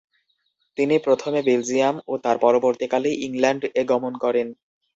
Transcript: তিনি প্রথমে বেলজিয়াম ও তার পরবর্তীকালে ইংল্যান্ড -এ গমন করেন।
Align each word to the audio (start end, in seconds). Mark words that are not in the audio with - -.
তিনি 0.77 0.95
প্রথমে 0.99 1.39
বেলজিয়াম 1.47 1.95
ও 2.07 2.23
তার 2.23 2.37
পরবর্তীকালে 2.39 3.09
ইংল্যান্ড 3.25 3.63
-এ 3.67 3.81
গমন 3.91 4.13
করেন। 4.23 4.47